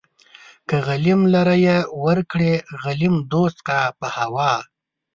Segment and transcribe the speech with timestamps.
[0.67, 2.51] که غليم لره يې ورکړې
[2.83, 4.53] غليم دوست کا په هوا